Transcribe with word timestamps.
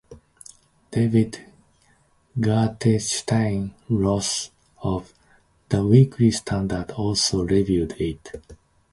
Daveed 0.91 1.37
Gartenstein-Ross 2.39 4.49
of 4.81 5.13
"The 5.69 5.85
Weekly 5.85 6.31
Standard" 6.31 6.89
also 6.93 7.43
reviewed 7.43 7.91
it. 7.99 8.31